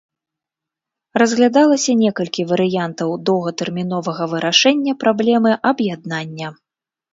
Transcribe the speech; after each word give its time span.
Разглядалася 1.21 1.91
некалькі 2.03 2.47
варыянтаў 2.53 3.09
доўгатэрміновага 3.31 4.23
вырашэння 4.35 4.99
праблемы 5.07 5.51
аб'яднання. 5.75 6.47